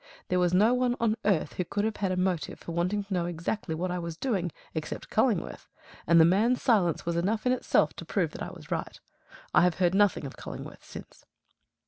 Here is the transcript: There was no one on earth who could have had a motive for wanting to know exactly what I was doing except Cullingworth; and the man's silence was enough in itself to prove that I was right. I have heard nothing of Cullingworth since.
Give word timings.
There 0.29 0.39
was 0.39 0.51
no 0.51 0.73
one 0.73 0.95
on 0.99 1.15
earth 1.25 1.53
who 1.53 1.63
could 1.63 1.85
have 1.85 1.97
had 1.97 2.11
a 2.11 2.17
motive 2.17 2.57
for 2.59 2.71
wanting 2.71 3.03
to 3.03 3.13
know 3.13 3.27
exactly 3.27 3.75
what 3.75 3.91
I 3.91 3.99
was 3.99 4.17
doing 4.17 4.51
except 4.73 5.11
Cullingworth; 5.11 5.67
and 6.07 6.19
the 6.19 6.25
man's 6.25 6.59
silence 6.59 7.05
was 7.05 7.15
enough 7.15 7.45
in 7.45 7.51
itself 7.51 7.93
to 7.97 8.03
prove 8.05 8.31
that 8.31 8.41
I 8.41 8.49
was 8.49 8.71
right. 8.71 8.99
I 9.53 9.61
have 9.61 9.75
heard 9.75 9.93
nothing 9.93 10.25
of 10.25 10.37
Cullingworth 10.37 10.83
since. 10.83 11.27